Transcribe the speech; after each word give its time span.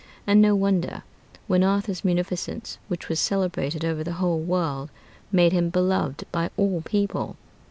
And 0.25 0.41
no 0.41 0.55
wonder, 0.55 1.03
when 1.45 1.63
Arthur's 1.63 2.03
munificence, 2.03 2.79
which 2.87 3.07
was 3.07 3.19
celebrated 3.19 3.85
over 3.85 4.03
the 4.03 4.13
whole 4.13 4.39
world, 4.39 4.89
made 5.31 5.51
him 5.53 5.69
beloved 5.69 6.23
by 6.31 6.49
all 6.57 6.81
people. 6.81 7.35